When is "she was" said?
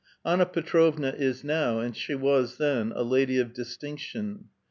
1.95-2.57